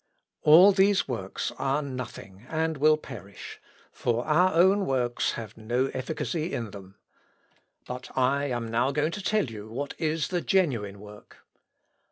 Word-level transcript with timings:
All 0.41 0.71
these 0.71 1.07
works 1.07 1.51
are 1.59 1.83
nothing, 1.83 2.47
and 2.49 2.75
will 2.77 2.97
perish: 2.97 3.61
for 3.91 4.25
our 4.25 4.51
own 4.55 4.87
works 4.87 5.33
have 5.33 5.55
no 5.55 5.91
efficacy 5.93 6.51
in 6.55 6.71
them. 6.71 6.95
But 7.85 8.09
I 8.17 8.45
am 8.45 8.67
now 8.67 8.89
going 8.89 9.11
to 9.11 9.21
tell 9.23 9.45
you 9.45 9.69
what 9.69 9.93
is 9.99 10.29
the 10.29 10.41
genuine 10.41 10.99
work. 10.99 11.45